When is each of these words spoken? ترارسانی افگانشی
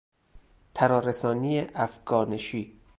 ترارسانی 0.73 1.59
افگانشی 1.61 2.79